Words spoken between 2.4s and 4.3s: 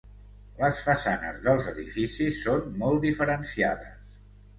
són molt diferenciades.